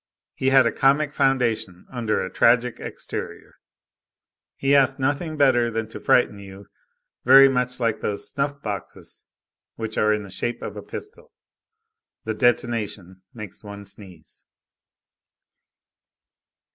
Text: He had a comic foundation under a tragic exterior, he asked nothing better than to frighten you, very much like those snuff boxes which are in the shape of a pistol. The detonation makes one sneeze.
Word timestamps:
He 0.33 0.49
had 0.49 0.65
a 0.65 0.71
comic 0.71 1.13
foundation 1.13 1.85
under 1.91 2.19
a 2.25 2.33
tragic 2.33 2.79
exterior, 2.79 3.53
he 4.55 4.73
asked 4.75 4.99
nothing 4.99 5.37
better 5.37 5.69
than 5.69 5.87
to 5.89 5.99
frighten 5.99 6.39
you, 6.39 6.65
very 7.23 7.47
much 7.47 7.79
like 7.79 8.01
those 8.01 8.27
snuff 8.27 8.63
boxes 8.63 9.27
which 9.75 9.99
are 9.99 10.11
in 10.11 10.23
the 10.23 10.31
shape 10.31 10.63
of 10.63 10.75
a 10.75 10.81
pistol. 10.81 11.31
The 12.23 12.33
detonation 12.33 13.21
makes 13.31 13.63
one 13.63 13.85
sneeze. 13.85 14.43